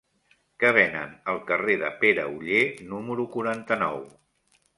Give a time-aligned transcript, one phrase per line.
[0.61, 2.63] Què venen al carrer de Pere Oller
[2.95, 4.03] número quaranta-nou?